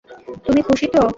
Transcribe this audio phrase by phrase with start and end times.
[0.45, 1.01] তুমি খুশি তো?